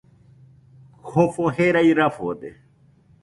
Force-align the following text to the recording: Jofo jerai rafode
Jofo 1.09 1.45
jerai 1.59 1.93
rafode 1.99 2.49